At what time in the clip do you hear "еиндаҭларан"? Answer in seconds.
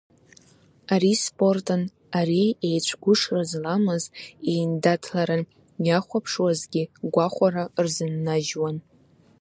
4.51-5.43